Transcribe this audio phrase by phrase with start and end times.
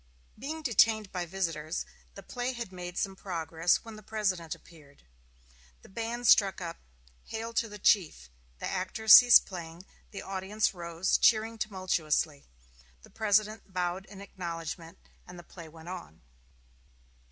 [0.39, 5.03] Being detained by visitors, the play had made some progress when the President appeared.
[5.83, 6.77] The band struck up
[7.25, 8.27] "Hail to the Chief,"
[8.57, 12.47] the actors ceased playing, the audience rose, cheering tumultuously,
[13.03, 16.21] the President bowed in acknowledgment, and the play went on.